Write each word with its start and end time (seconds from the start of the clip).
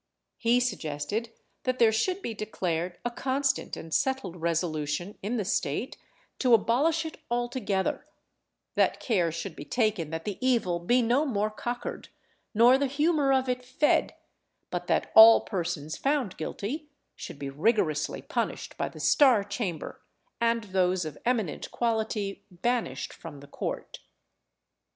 He 0.39 0.59
suggested 0.59 1.31
that 1.61 1.77
there 1.77 1.91
should 1.91 2.23
be 2.23 2.33
declared 2.33 2.97
a 3.05 3.11
constant 3.11 3.77
and 3.77 3.93
settled 3.93 4.35
resolution 4.37 5.15
in 5.21 5.37
the 5.37 5.45
state 5.45 5.95
to 6.39 6.55
abolish 6.55 7.05
it 7.05 7.17
altogether; 7.29 8.07
that 8.73 8.99
care 8.99 9.31
should 9.31 9.55
be 9.55 9.63
taken 9.63 10.09
that 10.09 10.25
the 10.25 10.39
evil 10.43 10.79
be 10.79 11.03
no 11.03 11.23
more 11.23 11.51
cockered, 11.51 12.07
nor 12.55 12.79
the 12.79 12.87
humour 12.87 13.31
of 13.31 13.47
it 13.47 13.63
fed, 13.63 14.15
but 14.71 14.87
that 14.87 15.11
all 15.13 15.41
persons 15.41 15.97
found 15.97 16.35
guilty 16.35 16.89
should 17.15 17.37
be 17.37 17.51
rigorously 17.51 18.23
punished 18.23 18.77
by 18.79 18.89
the 18.89 18.99
Star 18.99 19.43
Chamber, 19.43 20.01
and 20.41 20.63
those 20.63 21.05
of 21.05 21.15
eminent 21.27 21.69
quality 21.69 22.43
banished 22.49 23.13
from 23.13 23.39
the 23.39 23.45
court. 23.47 23.99